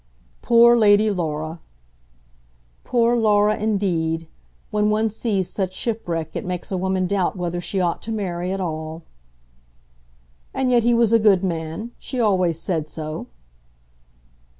[0.41, 1.59] "Poor Lady Laura!"
[2.83, 4.27] "Poor Laura, indeed!
[4.71, 8.51] When one sees such shipwreck it makes a woman doubt whether she ought to marry
[8.51, 9.03] at all."
[10.55, 11.91] "And yet he was a good man.
[11.99, 13.27] She always said so."